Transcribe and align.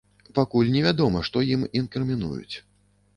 Пакуль 0.37 0.69
невядома, 0.75 1.21
што 1.27 1.43
ім 1.57 1.65
інкрымінуюць. 1.81 2.55